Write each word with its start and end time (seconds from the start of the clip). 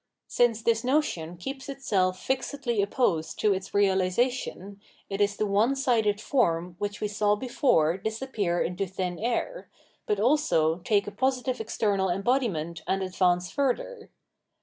Since 0.25 0.63
this 0.63 0.83
notion 0.83 1.37
keeps 1.37 1.69
itself 1.69 2.19
fixedly 2.19 2.81
opposed 2.81 3.37
to 3.41 3.53
its 3.53 3.69
reahsation, 3.69 4.79
it 5.11 5.21
is 5.21 5.37
the 5.37 5.45
one 5.45 5.75
sided 5.75 6.19
form 6.19 6.75
which 6.79 7.01
we 7.01 7.07
saw 7.07 7.35
before 7.35 7.97
disappear 7.97 8.59
into 8.59 8.87
thin 8.87 9.19
air, 9.19 9.69
but 10.07 10.19
also 10.19 10.77
take 10.77 11.05
a 11.05 11.11
positive 11.11 11.61
ex 11.61 11.77
ternal 11.77 12.11
embodiment 12.11 12.81
and 12.87 13.03
advance 13.03 13.51
further. 13.51 14.09